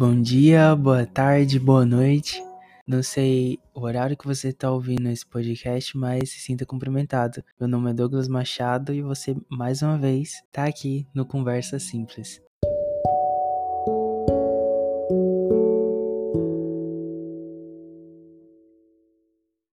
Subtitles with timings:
[0.00, 2.42] Bom dia, boa tarde, boa noite.
[2.88, 7.44] Não sei o horário que você está ouvindo esse podcast, mas se sinta cumprimentado.
[7.60, 12.40] Meu nome é Douglas Machado e você, mais uma vez, está aqui no Conversa Simples.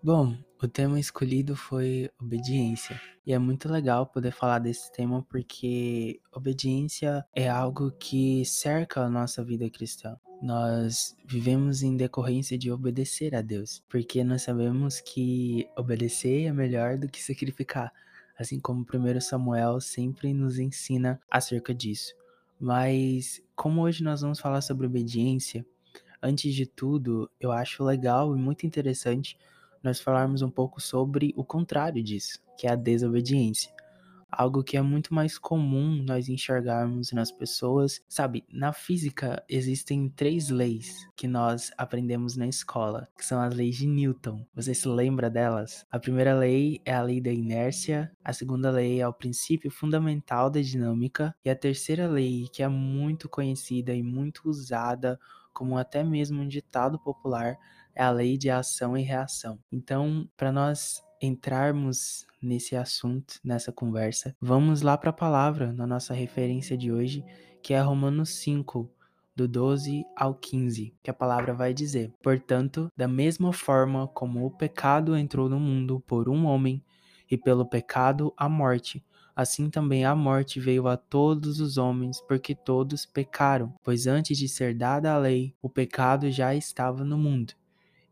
[0.04, 3.00] Bom, o tema escolhido foi obediência.
[3.26, 9.10] E é muito legal poder falar desse tema porque obediência é algo que cerca a
[9.10, 10.18] nossa vida cristã.
[10.42, 16.98] Nós vivemos em decorrência de obedecer a Deus, porque nós sabemos que obedecer é melhor
[16.98, 17.94] do que sacrificar,
[18.38, 22.14] assim como 1 Samuel sempre nos ensina acerca disso.
[22.60, 25.66] Mas como hoje nós vamos falar sobre obediência,
[26.22, 29.38] antes de tudo, eu acho legal e muito interessante
[29.84, 33.72] nós falarmos um pouco sobre o contrário disso, que é a desobediência.
[34.36, 38.02] Algo que é muito mais comum nós enxergarmos nas pessoas.
[38.10, 43.76] Sabe, na física existem três leis que nós aprendemos na escola, que são as leis
[43.76, 44.44] de Newton.
[44.56, 45.86] Você se lembra delas?
[45.92, 50.50] A primeira lei é a lei da inércia, a segunda lei é o princípio fundamental
[50.50, 55.20] da dinâmica, e a terceira lei, que é muito conhecida e muito usada
[55.54, 57.58] como até mesmo um ditado popular,
[57.96, 59.60] é a lei de ação e reação.
[59.72, 66.14] Então, para nós entrarmos nesse assunto, nessa conversa, vamos lá para a palavra, na nossa
[66.14, 67.24] referência de hoje,
[67.62, 68.90] que é Romanos 5,
[69.36, 74.52] do 12 ao 15, que a palavra vai dizer: Portanto, da mesma forma como o
[74.52, 76.84] pecado entrou no mundo por um homem,
[77.30, 79.04] e pelo pecado a morte,
[79.36, 83.74] assim também a morte veio a todos os homens, porque todos pecaram.
[83.84, 87.54] Pois antes de ser dada a lei, o pecado já estava no mundo.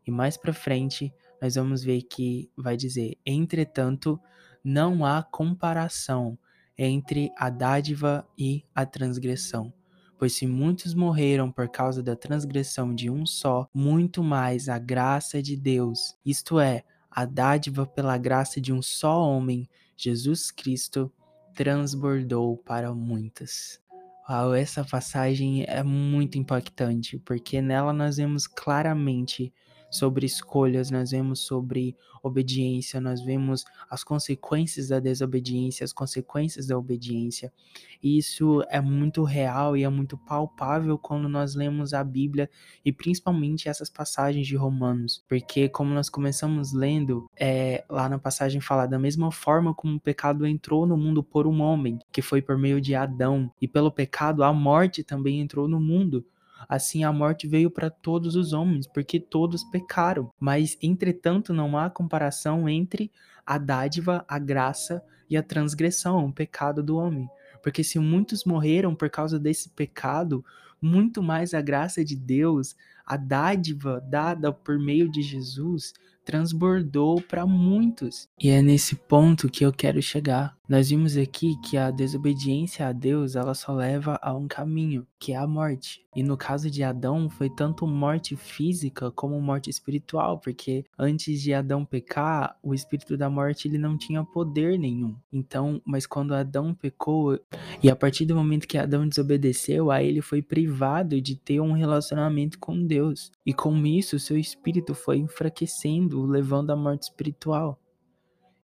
[0.06, 4.20] E mais para frente, nós vamos ver que vai dizer: entretanto,
[4.64, 6.38] não há comparação
[6.76, 9.72] entre a dádiva e a transgressão.
[10.18, 15.42] Pois se muitos morreram por causa da transgressão de um só, muito mais a graça
[15.42, 21.12] de Deus, isto é, a dádiva pela graça de um só homem, Jesus Cristo,
[21.54, 23.80] transbordou para muitas.
[24.28, 29.52] Uau, essa passagem é muito impactante, porque nela nós vemos claramente
[29.92, 36.78] sobre escolhas, nós vemos sobre obediência, nós vemos as consequências da desobediência, as consequências da
[36.78, 37.52] obediência.
[38.02, 42.48] E isso é muito real e é muito palpável quando nós lemos a Bíblia
[42.84, 48.60] e principalmente essas passagens de Romanos, porque como nós começamos lendo, é, lá na passagem
[48.60, 52.40] fala da mesma forma como o pecado entrou no mundo por um homem, que foi
[52.40, 56.24] por meio de Adão, e pelo pecado a morte também entrou no mundo.
[56.68, 60.30] Assim a morte veio para todos os homens, porque todos pecaram.
[60.38, 63.10] Mas, entretanto, não há comparação entre
[63.46, 67.28] a dádiva, a graça e a transgressão, o pecado do homem.
[67.62, 70.44] Porque se muitos morreram por causa desse pecado,
[70.80, 72.74] muito mais a graça de Deus,
[73.06, 75.92] a dádiva dada por meio de Jesus,
[76.24, 78.28] transbordou para muitos.
[78.40, 80.56] E é nesse ponto que eu quero chegar.
[80.68, 85.30] Nós vimos aqui que a desobediência a Deus, ela só leva a um caminho, que
[85.30, 86.04] é a morte.
[86.16, 91.54] E no caso de Adão, foi tanto morte física como morte espiritual, porque antes de
[91.54, 95.14] Adão pecar, o espírito da morte ele não tinha poder nenhum.
[95.32, 97.38] Então, mas quando Adão pecou,
[97.80, 101.72] e a partir do momento que Adão desobedeceu, aí ele foi privado de ter um
[101.72, 103.30] relacionamento com Deus.
[103.46, 107.78] E com isso, seu espírito foi enfraquecendo, levando à morte espiritual.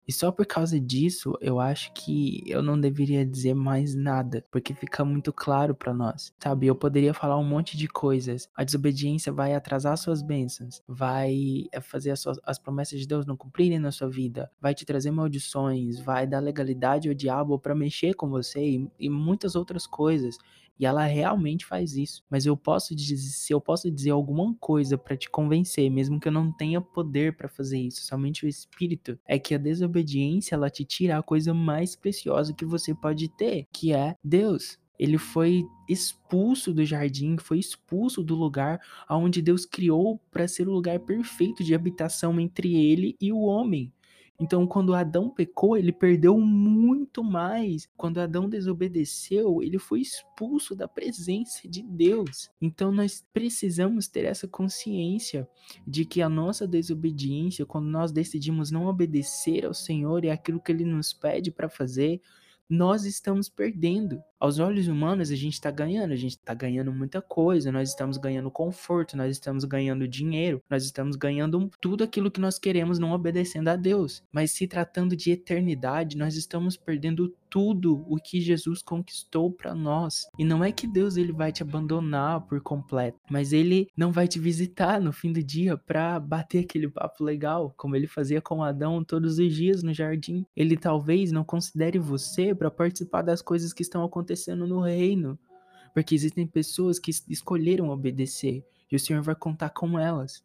[0.08, 4.74] E só por causa disso, eu acho que eu não deveria dizer mais nada, porque
[4.74, 6.68] fica muito claro para nós, sabe?
[6.68, 8.48] Eu poderia falar um monte de coisas.
[8.56, 13.26] A desobediência vai atrasar suas bênçãos, vai eh, fazer as, suas, as promessas de Deus
[13.26, 17.76] não cumprirem na sua vida, vai te trazer maldições, vai dar legalidade ao diabo para
[17.76, 20.38] mexer com você e, e muitas outras coisas.
[20.80, 22.24] E ela realmente faz isso.
[22.30, 26.28] Mas eu posso dizer, se eu posso dizer alguma coisa para te convencer, mesmo que
[26.28, 30.70] eu não tenha poder para fazer isso, somente o espírito, é que a desobediência ela
[30.70, 34.78] te tira a coisa mais preciosa que você pode ter, que é Deus.
[35.00, 38.80] Ele foi expulso do jardim, foi expulso do lugar
[39.10, 43.94] onde Deus criou para ser o lugar perfeito de habitação entre ele e o homem.
[44.40, 47.90] Então, quando Adão pecou, ele perdeu muito mais.
[47.98, 52.52] Quando Adão desobedeceu, ele foi expulso da presença de Deus.
[52.62, 55.48] Então, nós precisamos ter essa consciência
[55.88, 60.72] de que a nossa desobediência, quando nós decidimos não obedecer ao Senhor e aquilo que
[60.72, 62.22] ele nos pede para fazer,
[62.70, 64.22] nós estamos perdendo.
[64.40, 68.18] Aos olhos humanos, a gente está ganhando, a gente está ganhando muita coisa, nós estamos
[68.18, 73.14] ganhando conforto, nós estamos ganhando dinheiro, nós estamos ganhando tudo aquilo que nós queremos não
[73.14, 74.22] obedecendo a Deus.
[74.32, 80.28] Mas se tratando de eternidade, nós estamos perdendo tudo o que Jesus conquistou para nós.
[80.38, 84.28] E não é que Deus ele vai te abandonar por completo, mas ele não vai
[84.28, 88.62] te visitar no fim do dia para bater aquele papo legal, como ele fazia com
[88.62, 90.46] Adão todos os dias no jardim.
[90.56, 95.38] Ele talvez não considere você para participar das coisas que estão acontecendo no reino,
[95.94, 100.44] porque existem pessoas que escolheram obedecer e o Senhor vai contar com elas.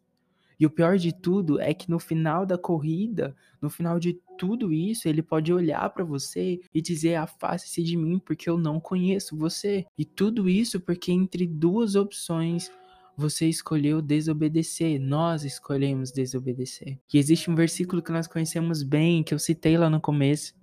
[0.59, 4.71] E o pior de tudo é que no final da corrida, no final de tudo
[4.71, 9.35] isso, ele pode olhar para você e dizer: afaste-se de mim, porque eu não conheço
[9.35, 9.85] você.
[9.97, 12.71] E tudo isso porque entre duas opções
[13.15, 16.97] você escolheu desobedecer, nós escolhemos desobedecer.
[17.13, 20.53] E existe um versículo que nós conhecemos bem, que eu citei lá no começo,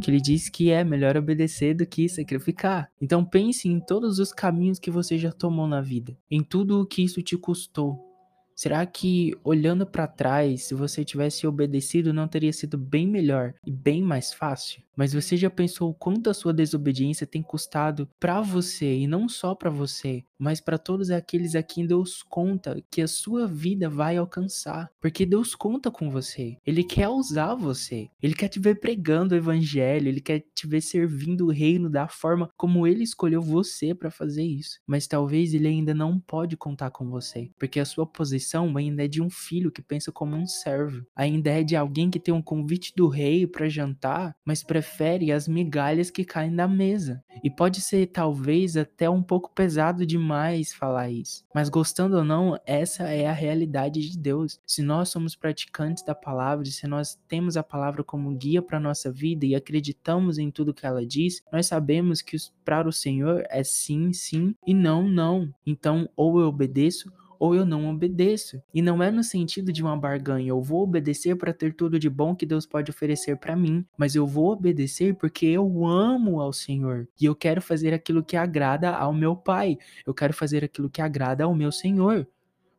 [0.00, 2.90] que ele diz que é melhor obedecer do que sacrificar.
[3.00, 6.86] Então pense em todos os caminhos que você já tomou na vida, em tudo o
[6.86, 8.14] que isso te custou,
[8.54, 13.72] Será que, olhando para trás, se você tivesse obedecido, não teria sido bem melhor e
[13.72, 14.80] bem mais fácil?
[14.96, 19.28] Mas você já pensou o quanto a sua desobediência tem custado para você e não
[19.28, 23.88] só para você, mas para todos aqueles a quem Deus conta que a sua vida
[23.88, 24.90] vai alcançar?
[25.00, 26.56] Porque Deus conta com você.
[26.66, 28.08] Ele quer usar você.
[28.22, 32.06] Ele quer te ver pregando o evangelho, ele quer te ver servindo o reino da
[32.08, 34.78] forma como ele escolheu você para fazer isso.
[34.86, 39.08] Mas talvez ele ainda não pode contar com você, porque a sua posição ainda é
[39.08, 41.04] de um filho que pensa como um servo.
[41.16, 45.32] Ainda é de alguém que tem um convite do rei para jantar, mas prefere prefere
[45.32, 47.24] as migalhas que caem da mesa.
[47.42, 52.58] E pode ser talvez até um pouco pesado demais falar isso, mas gostando ou não,
[52.66, 54.60] essa é a realidade de Deus.
[54.66, 59.10] Se nós somos praticantes da palavra, se nós temos a palavra como guia para nossa
[59.10, 63.64] vida e acreditamos em tudo que ela diz, nós sabemos que para o Senhor é
[63.64, 65.52] sim, sim e não, não.
[65.66, 68.62] Então, ou eu obedeço ou eu não obedeço.
[68.72, 72.08] E não é no sentido de uma barganha, eu vou obedecer para ter tudo de
[72.08, 76.52] bom que Deus pode oferecer para mim, mas eu vou obedecer porque eu amo ao
[76.52, 79.78] Senhor e eu quero fazer aquilo que agrada ao meu Pai.
[80.06, 82.26] Eu quero fazer aquilo que agrada ao meu Senhor.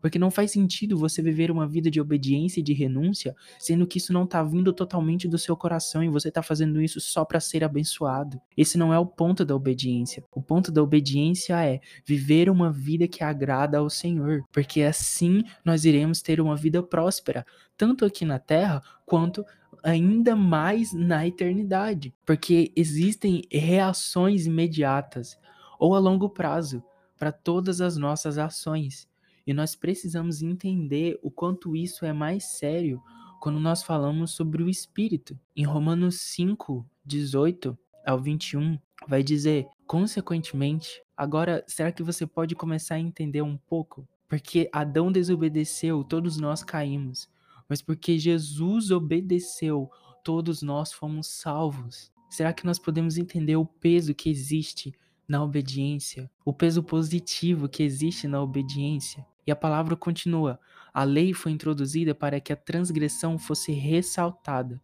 [0.06, 3.98] Porque não faz sentido você viver uma vida de obediência e de renúncia, sendo que
[3.98, 7.40] isso não está vindo totalmente do seu coração e você está fazendo isso só para
[7.40, 8.40] ser abençoado.
[8.56, 10.24] Esse não é o ponto da obediência.
[10.32, 15.86] O ponto da obediência é viver uma vida que agrada ao Senhor, porque assim nós
[15.86, 17.44] iremos ter uma vida próspera,
[17.76, 19.44] tanto aqui na terra quanto
[19.82, 25.36] ainda mais na eternidade, porque existem reações imediatas
[25.80, 26.84] ou a longo prazo
[27.18, 29.08] para todas as nossas ações.
[29.46, 33.02] E nós precisamos entender o quanto isso é mais sério
[33.40, 35.40] quando nós falamos sobre o Espírito.
[35.56, 42.96] Em Romanos 5, 18 ao 21, vai dizer: consequentemente, agora será que você pode começar
[42.96, 44.08] a entender um pouco?
[44.28, 47.30] Porque Adão desobedeceu, todos nós caímos.
[47.70, 49.90] Mas porque Jesus obedeceu,
[50.24, 52.12] todos nós fomos salvos.
[52.30, 54.94] Será que nós podemos entender o peso que existe
[55.28, 59.26] na obediência, o peso positivo que existe na obediência?
[59.46, 60.60] E a palavra continua:
[60.94, 64.82] a lei foi introduzida para que a transgressão fosse ressaltada,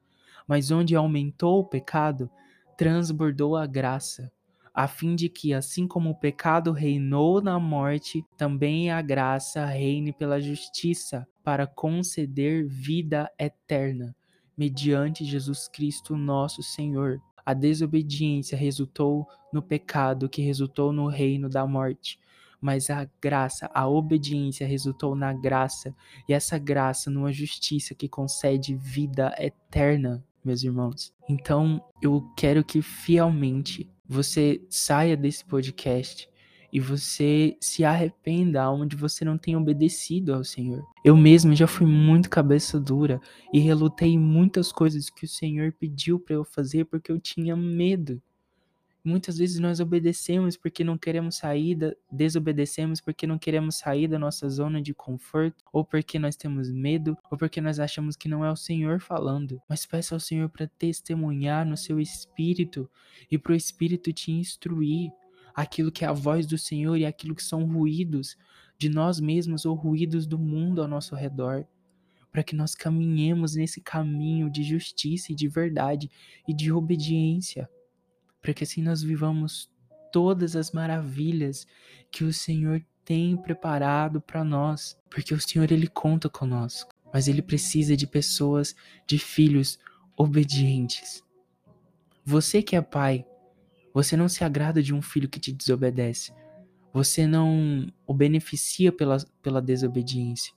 [0.48, 2.30] mas onde aumentou o pecado,
[2.78, 4.32] transbordou a graça,
[4.74, 10.14] a fim de que, assim como o pecado reinou na morte, também a graça reine
[10.14, 14.16] pela justiça, para conceder vida eterna,
[14.58, 17.20] mediante Jesus Cristo, nosso Senhor.
[17.44, 22.20] A desobediência resultou no pecado, que resultou no reino da morte
[22.62, 25.94] mas a graça, a obediência resultou na graça,
[26.30, 31.14] e essa graça numa justiça que concede vida eterna, meus irmãos.
[31.28, 36.30] Então, eu quero que fielmente você saia desse podcast
[36.72, 40.84] e você se arrependa onde você não tem obedecido ao Senhor.
[41.04, 43.20] Eu mesmo já fui muito cabeça dura
[43.54, 47.56] e relutei em muitas coisas que o Senhor pediu para eu fazer porque eu tinha
[47.56, 48.22] medo.
[49.04, 54.20] Muitas vezes nós obedecemos porque não queremos sair, da, desobedecemos porque não queremos sair da
[54.20, 58.46] nossa zona de conforto, ou porque nós temos medo, ou porque nós achamos que não
[58.46, 59.60] é o Senhor falando.
[59.68, 62.88] Mas peça ao Senhor para testemunhar no seu espírito
[63.32, 65.12] e para o espírito te instruir
[65.56, 68.38] aquilo que é a voz do Senhor e aquilo que são ruídos
[68.78, 71.66] de nós mesmos ou ruídos do mundo ao nosso redor
[72.32, 76.10] para que nós caminhemos nesse caminho de justiça e de verdade
[76.48, 77.70] e de obediência
[78.42, 79.70] para que assim nós vivamos
[80.12, 81.66] todas as maravilhas
[82.12, 87.42] que o Senhor tem preparado para nós, porque o Senhor ele conta conosco, mas ele
[87.42, 88.76] precisa de pessoas,
[89.08, 89.80] de filhos
[90.16, 91.24] obedientes.
[92.24, 93.26] Você que é pai,
[93.94, 96.34] Você não se agrada de um filho que te desobedece.
[96.94, 100.54] Você não o beneficia pela, pela desobediência.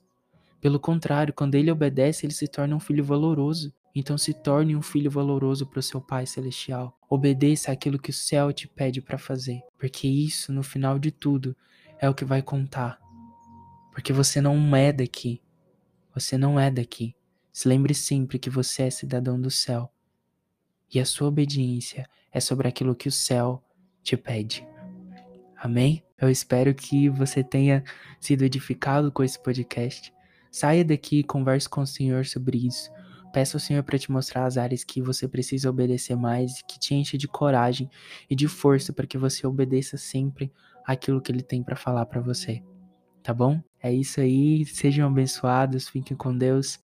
[0.61, 3.73] Pelo contrário, quando ele obedece, ele se torna um filho valoroso.
[3.95, 6.99] Então se torne um filho valoroso para o seu Pai Celestial.
[7.09, 11.55] Obedeça aquilo que o céu te pede para fazer, porque isso, no final de tudo,
[11.97, 12.99] é o que vai contar.
[13.93, 15.41] Porque você não é daqui.
[16.13, 17.15] Você não é daqui.
[17.53, 19.89] Se lembre sempre que você é cidadão do céu.
[20.93, 23.63] E a sua obediência é sobre aquilo que o céu
[24.03, 24.67] te pede.
[25.55, 26.03] Amém?
[26.19, 27.83] Eu espero que você tenha
[28.19, 30.13] sido edificado com esse podcast.
[30.51, 32.91] Saia daqui e converse com o Senhor sobre isso.
[33.35, 36.95] Peça ao Senhor para te mostrar as áreas que você precisa obedecer mais, que te
[36.95, 37.89] enche de coragem
[38.29, 40.49] e de força para que você obedeça sempre
[40.87, 42.63] aquilo que Ele tem para falar para você.
[43.21, 43.61] Tá bom?
[43.83, 44.63] É isso aí.
[44.65, 45.89] Sejam abençoados.
[45.89, 46.79] Fiquem com Deus.